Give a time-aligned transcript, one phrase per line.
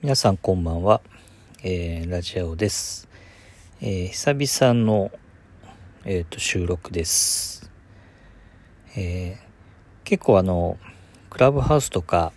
[0.00, 1.00] 皆さんこんばんは、
[1.64, 3.08] えー、ラジオです、
[3.80, 5.10] えー、久々の、
[6.04, 7.68] えーと、収録です、
[8.96, 10.78] えー、結構あの
[11.30, 12.32] クラブハウスとか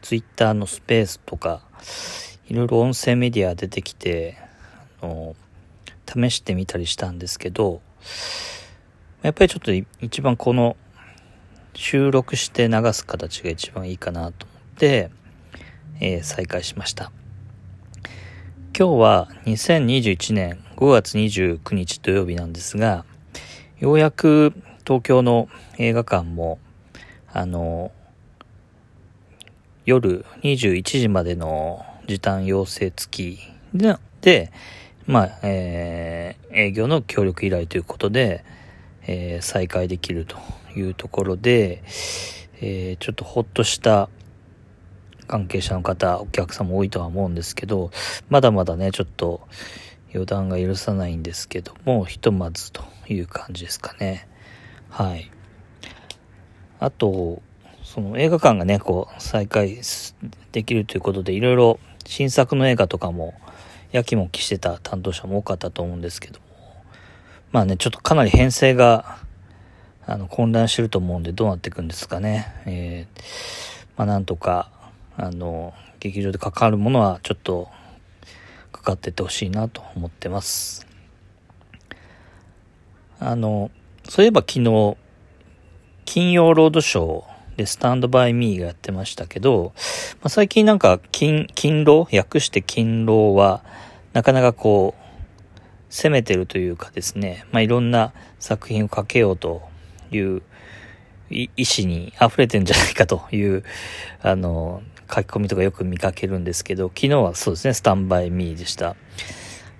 [0.00, 1.62] ツイッターのスペースとか
[2.46, 4.38] いろいろ音声メディア出てきて
[5.00, 5.34] あの
[6.06, 7.80] 試してみたりしたんですけど
[9.22, 10.76] やっぱりちょっと一番この
[11.74, 15.10] 収録して流す形が一番いいかなと思って
[16.04, 17.12] えー、再開しました。
[18.76, 23.04] 今日は2021年5月29日土曜日なんですが、
[23.78, 24.52] ようやく
[24.84, 26.58] 東京の映画館も、
[27.32, 27.92] あの、
[29.86, 33.38] 夜21時までの時短要請付き
[33.72, 34.52] で、で
[35.06, 38.44] まあ、えー、営業の協力依頼ということで、
[39.06, 40.36] えー、再開できると
[40.74, 41.84] いうところで、
[42.60, 44.08] えー、ちょっとほっとした
[45.26, 47.90] 関係者の方、お客さんも多いとは思うんですけど、
[48.28, 49.46] まだまだね、ちょっと
[50.12, 54.28] 予断が許さないんですけども、ひとまずという感じですかね。
[54.90, 55.30] はい。
[56.80, 57.42] あと、
[57.82, 59.78] その映画館がね、こう、再開
[60.52, 63.34] できるということで、いろいろ新作の映画とかも、
[63.90, 66.46] やきもきしてた担当者も多かったと思うんですけども、
[67.52, 69.18] まあね、ちょっとかなり編成が、
[70.06, 72.52] あの、混乱してると思うんで、どうなっていくんですかね。
[72.66, 73.20] えー、
[73.96, 74.70] まあなんとか、
[75.16, 77.68] あの、劇場で関わるものはちょっと
[78.72, 80.86] かかっててほしいなと思ってます。
[83.20, 83.70] あの、
[84.08, 84.96] そういえば昨日、
[86.04, 89.72] 金曜ロードショーでスタンドバイミーがやってましたけど、
[90.16, 93.62] まあ、最近なんか金、勤労訳して勤労は、
[94.12, 95.02] なかなかこう、
[95.88, 99.62] 攻めてるというかですね、まあ、いろんな作品をかけようと
[100.10, 100.42] いう
[101.30, 103.62] 意思に溢れてんじゃないかという、
[104.22, 108.96] あの、書き込みとかよく見かけるんですけど、昨日はそうですね、スタンバイミーでした。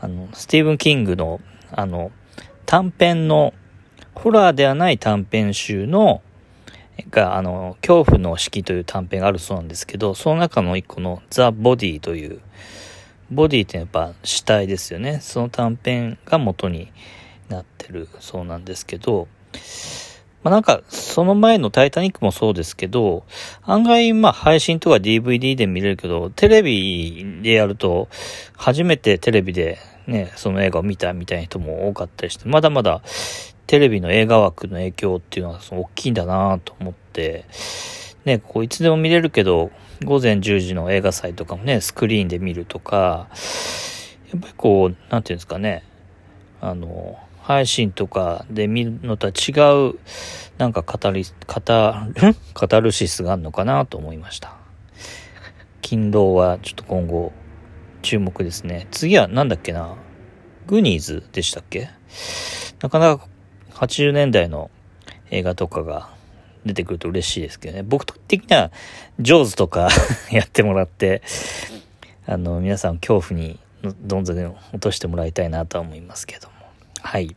[0.00, 1.40] あの、スティーブン・キングの、
[1.72, 2.10] あの、
[2.66, 3.54] 短編の、
[4.14, 6.22] ホラーではない短編集の、
[7.10, 12.40] が、あの、恐怖の式という短編があるそうなんですけど、その中の一個のザ・ボディという、
[13.30, 15.20] ボディってやっぱ死体ですよね。
[15.20, 16.90] その短編が元に
[17.48, 19.28] なってるそうなんですけど、
[20.42, 23.24] まあ、なんか、その前のタイタニックもそうですけど、
[23.62, 28.08] 案外、まあ、配信とか DVD で見れるけど、テレビでやると、
[28.56, 29.78] 初めてテレビで
[30.08, 33.02] ね、その映画を見たみたいな人も多かったりして、まだまだ
[33.66, 37.44] テレビの映画枠の影響っていうのはその大きいんだなと思って、
[38.24, 39.70] ね、こういつでも見れるけど、
[40.04, 43.28] 午前10時の映画祭とかもね、スクリーンで見るとか、
[44.32, 45.84] やっぱりこう、なんていうんですかね、
[46.62, 47.18] あの、
[47.48, 49.52] 配信とかで見るのとは違
[49.88, 49.98] う、
[50.58, 51.60] なんか語り、語
[52.20, 54.54] る、カルシスがあるのかなと思いました。
[55.80, 57.32] 勤労はちょっと今後
[58.02, 58.86] 注目ですね。
[58.90, 59.96] 次は何だっけな？
[60.66, 61.88] グニーズでしたっけ？
[62.82, 63.26] なかなか
[63.70, 64.70] 80年代の
[65.30, 66.10] 映画とかが
[66.66, 67.82] 出てくると嬉しいですけどね。
[67.82, 68.70] 僕的には
[69.20, 69.88] ジョーズとか
[70.30, 71.22] やってもらって、
[72.26, 74.38] あの、皆さん恐怖にどんどん
[74.74, 76.57] 落としてもらいたいなとは思いますけども。
[77.02, 77.36] はい。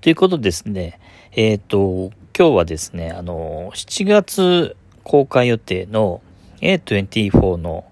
[0.00, 1.00] ということですね、
[1.32, 6.20] えっ、ー、と、今日はですね、あの、7月公開予定の
[6.60, 7.84] A24 の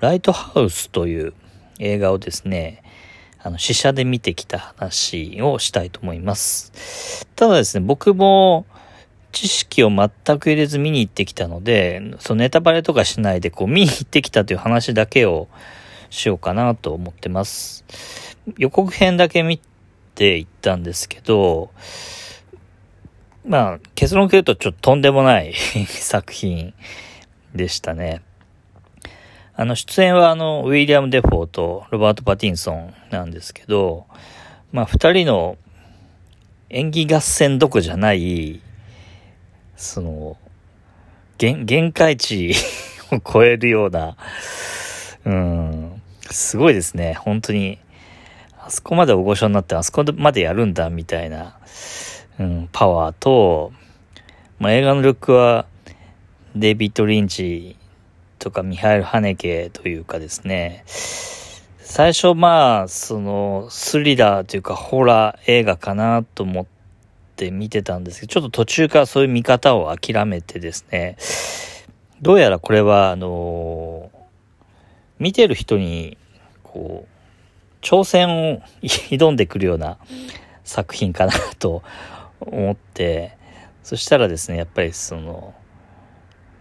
[0.00, 1.34] ライトハウスという
[1.78, 2.82] 映画をですね、
[3.42, 7.26] あの、試写で見てきた話をしたいと思います。
[7.36, 8.66] ただですね、僕も
[9.32, 15.48] 知識を全く入れず見に行ってきたので、そのネタバレとかしないで、こう、見に行ってきたという話だけを
[16.10, 17.84] しようかなと思ってます。
[18.58, 19.60] 予告編だけ見
[20.16, 21.70] ていったんですけど、
[23.44, 25.52] まあ、結論を言うとちょっととんでもない
[25.86, 26.72] 作品
[27.54, 28.22] でしたね。
[29.54, 34.06] あの、出演はあの、ウィリアム・デフォーとロバート・パティンソンなんですけど、
[34.72, 35.58] まあ、二人の
[36.70, 38.60] 演技合戦どこじゃない、
[39.76, 40.36] その、
[41.38, 42.54] 限限界値
[43.12, 44.16] を超えるような、
[45.24, 47.14] うん、すごいですね。
[47.14, 47.78] 本当に
[48.66, 51.56] あそこまで大御所になってあそこまでやるんだみたいな、
[52.40, 53.72] うん、パワーと、
[54.58, 55.66] まあ、映画のルックは
[56.56, 57.76] デイビッド・リンチ
[58.40, 66.66] とかミハイル・ハネケというかですね、最初まあ、そのスリラーというかホラー映画かなと思っ
[67.36, 71.18] て見てたんですけど、ちょっと途中からそういう見方を諦めてですね、
[72.20, 74.10] どうやらこれはあの
[75.20, 76.18] 見てる人に
[76.64, 77.15] こう
[77.80, 79.98] 挑戦を挑んでくるような
[80.64, 81.82] 作品かなと
[82.40, 83.36] 思って、
[83.82, 85.54] そしたらですね、やっぱりその、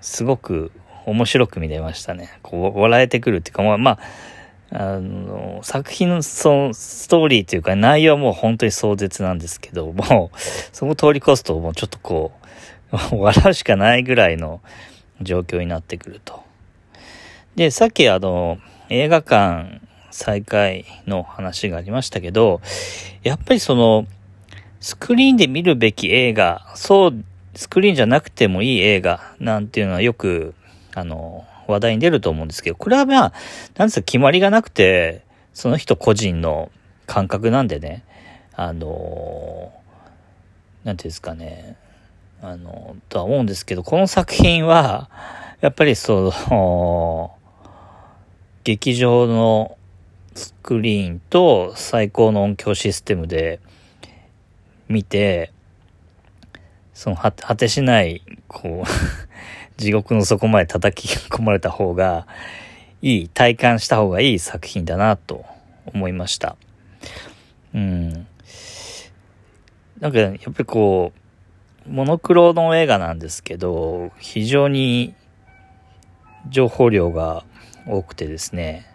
[0.02, 0.72] すごく
[1.06, 2.40] 面白く見れましたね。
[2.44, 4.00] こう、笑えてくるっていうか、まあ、まあ、
[4.72, 10.32] あの、作品のそのストーリーというか内容はもう本当に壮絶なんですけど、も、
[10.72, 12.32] そこ通り越すともうちょっとこ
[12.92, 14.62] う、 笑うしかないぐらいの
[15.22, 16.44] 状況になってくると。
[17.56, 18.58] で、さっきあの、
[18.90, 19.82] 映画館
[20.16, 22.62] 再開の話がありましたけど、
[23.22, 24.08] やっぱりその、
[24.80, 27.24] スクリーンで見るべき映画、そう、
[27.54, 30.56] スクリーンじゃなくてもいい映画なんていうのはよく、
[30.94, 33.34] あの、話題に出ると思うんですけど、これはまあ、
[33.76, 35.24] なんですか決まりがなくて、
[35.54, 36.72] その人個人の
[37.08, 38.06] 感覚なんでね、
[38.56, 39.74] あの、
[40.86, 41.76] なんていうんですかね、
[42.42, 45.10] あの、とは思うんですけど、この作品は、
[45.60, 47.36] やっぱりその、
[48.64, 49.78] 劇場の
[50.36, 53.60] スクリーンと最高の音響システムで
[54.90, 55.52] 見て、
[56.94, 58.88] その果てしない、こう
[59.82, 62.28] 地獄の底まで叩き込まれた方が
[63.02, 65.46] いい、体感した方がいい作品だなと
[65.86, 66.58] 思いました。
[67.74, 68.28] うん。
[70.00, 71.14] なんか、やっぱりこ
[71.88, 75.14] う、モノクロの映画なんですけど、非常に
[76.50, 77.46] 情報量が
[77.88, 78.95] 多くてですね、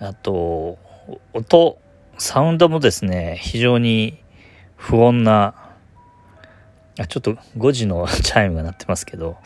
[0.00, 0.78] あと、
[1.32, 1.78] 音、
[2.18, 4.22] サウンドもですね、非常に
[4.76, 5.68] 不穏な
[6.98, 9.38] あ、ちょっと5時の チャイムが鳴ってますけど、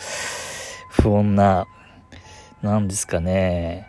[0.91, 1.67] 不穏な、
[2.63, 3.87] なんですかね。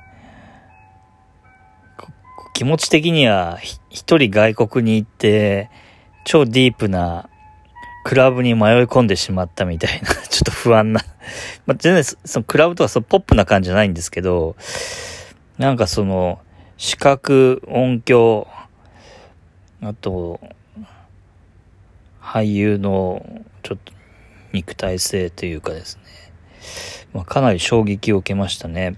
[2.53, 3.57] 気持ち的には
[3.89, 5.69] 一人外国に行って、
[6.25, 7.29] 超ディープな
[8.03, 11.01] クラブに迷い込んでしまったみたいな、 ちょっと不安な。
[11.65, 14.55] ま、全然そのクラブとかそのポップな感じじゃないんですけど、
[15.57, 16.39] なんかその、
[16.83, 18.45] 視覚、音響、
[19.81, 20.41] あと、
[22.21, 23.25] 俳優の
[23.63, 23.93] ちょっと
[24.51, 26.03] 肉体性というかですね、
[27.13, 28.97] まあ、かなり衝撃を受けましたね。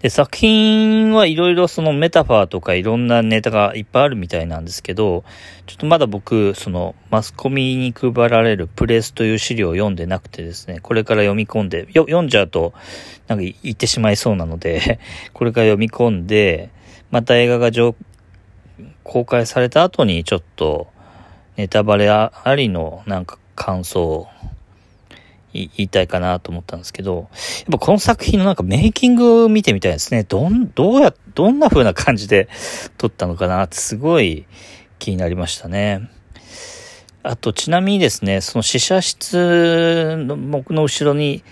[0.00, 5.24] で、作品はいろいろそのメタファーとかいろんなネタがいっぱいあるみたいなんですけど、
[5.66, 12.74] ちょっとまだ僕、そのマスコミに配られるプレスという資料を読んでなくてですね、これから読み込んで、読んじゃうと
[13.26, 15.00] なんか言ってしまいそうなので、
[15.34, 16.70] これから読み込んで、
[17.10, 17.70] また映画が
[19.02, 20.86] 公開された後にちょっと
[21.56, 24.28] ネタバレありのなんか感想を
[25.52, 27.28] 言いたいかなと思ったんですけど、やっ
[27.72, 30.24] ぱこの作品のなんかメイキング見てみたいですね。
[30.24, 32.48] どん、どうや、どんな風な感じで
[32.98, 34.46] 撮ったのかなってすごい
[34.98, 36.10] 気になりましたね。
[37.22, 41.42] あと、ちなみにですね、その試写室の僕の後ろに、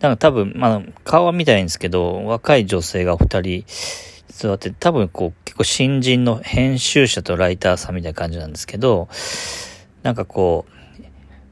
[0.00, 3.64] なんか多分、まあ、顔は見たいんですけど、若い女性がお二人
[4.28, 9.08] 座って、多分こう、結構新人の編集者とライターさんみたいな感じなんですけど、
[10.02, 10.75] なんかこう、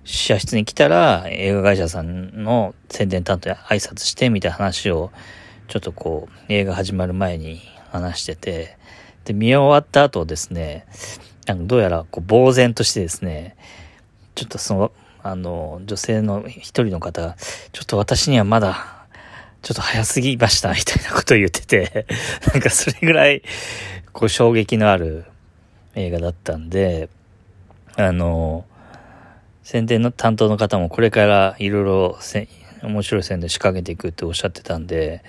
[0.04, 5.10] 試写室に来たら映画会社さんの宣伝担当や挨拶してみたいな話を
[5.68, 7.60] ちょっとこう映画始まる前に
[7.90, 8.76] 話してて、
[9.24, 10.86] で、見終わった後ですね、
[11.46, 13.56] なんかどうやらこう呆然としてですね、
[14.34, 14.92] ちょっとその、
[15.22, 17.36] あの、女性の一人の方が、
[17.72, 19.06] ちょっと私にはまだ、
[19.62, 22.06] ちょっと早すぎました、みたいなことを言ってて、
[22.52, 23.42] なんかそれぐらい、
[24.12, 25.24] こう衝撃のある
[25.94, 27.08] 映画だったんで、
[27.96, 28.66] あの、
[29.64, 32.19] 宣伝の担当の方もこれからいろいろ
[32.82, 35.25] 面白い宣伝仕掛けていくっておっしゃってたんで、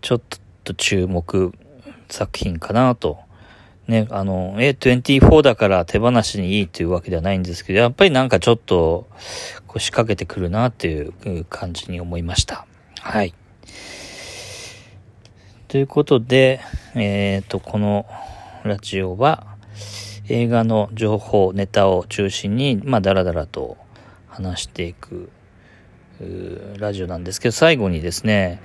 [0.00, 0.20] ちょっ
[0.62, 1.52] と注目
[2.08, 3.18] 作品かなと。
[3.88, 9.08] ね、あの、A24 だから手放しにいいっていうわけではないんですけど、やっぱりなんかちょっと、
[9.66, 12.66] こう仕掛けてくるなっていう感じに思いました。
[13.00, 13.34] はい。
[15.66, 16.60] ということで、
[16.94, 18.06] えっ、ー、と、この
[18.62, 19.56] ラジオは、
[20.28, 23.76] 映画の情報、ネタを中心に、まあ、だらだらと
[24.28, 25.30] 話していく、
[26.78, 28.60] ラジオなんですけど、最後にですね、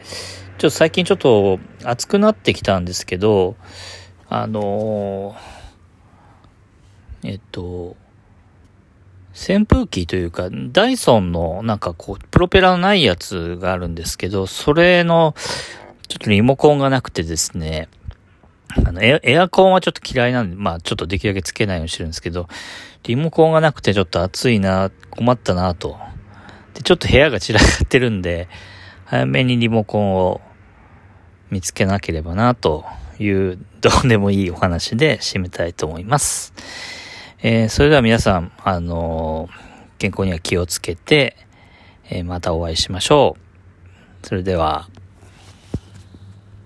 [0.58, 3.56] ちょっと最近ちょっと暑くなってきたんですけど、
[4.30, 5.36] あの
[7.24, 7.96] えっと、
[9.34, 15.36] 扇風機というか、ダイソンのなんかこう、プロペラのないやつがあるんですけど、それの、
[16.08, 17.88] ちょっとリモコンがなくてですね、
[18.86, 22.48] あのエ、エアコンはちょっと嫌いなんで、まあちょっとできるだけつけないようにしてるんですけど、
[23.04, 25.98] リモコンがなくてちょっと暑いな、困ったなと。
[26.74, 28.48] で、ちょっと部屋が散らかってるんで、
[29.06, 30.42] 早めにリモコンを
[31.50, 32.86] 見つけなければな、と
[33.20, 36.54] いうどうでもいいお話で締めたいと思います。
[37.42, 41.36] えー、それでは皆さん、あのー、健康には気をつけて、
[42.10, 43.36] えー、またお会いしましょ
[44.24, 44.28] う。
[44.28, 44.88] それでは、